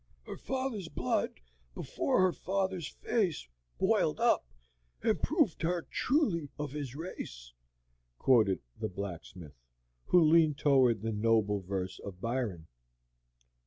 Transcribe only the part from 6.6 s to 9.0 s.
his race," quoted the